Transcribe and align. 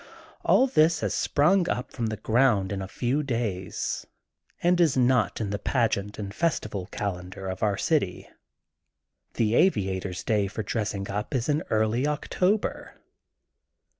All 0.43 0.65
this 0.65 1.01
has 1.01 1.13
sprung 1.13 1.69
up 1.69 1.91
from 1.91 2.07
the 2.07 2.17
ground 2.17 2.71
in 2.71 2.81
a 2.81 2.87
few 2.87 3.21
days 3.21 4.07
and 4.63 4.81
is 4.81 4.97
not 4.97 5.39
in 5.39 5.51
the 5.51 5.59
pageant 5.59 6.17
and 6.17 6.31
festi 6.31 6.71
val 6.71 6.87
calendar 6.87 7.47
of 7.47 7.59
the 7.59 7.75
city. 7.77 8.27
The 9.35 9.53
aviator's 9.53 10.23
day 10.23 10.47
for 10.47 10.63
dressing 10.63 11.07
up 11.11 11.35
is 11.35 11.49
in 11.49 11.61
early 11.69 12.07
October. 12.07 12.95